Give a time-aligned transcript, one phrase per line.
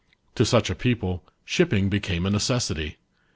[0.03, 2.97] i To such a people, shipping became a necessity.